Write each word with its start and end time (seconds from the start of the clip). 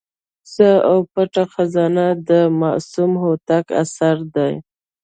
زه 0.53 0.69
او 0.89 0.97
پټه 1.13 1.43
خزانه 1.53 2.07
د 2.29 2.29
معصوم 2.59 3.11
هوتک 3.23 3.65
اثر 3.83 4.17
دی. 4.35 4.53